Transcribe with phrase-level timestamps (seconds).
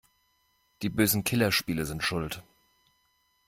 [0.81, 2.41] Die bösen Killerspiele sind schuld!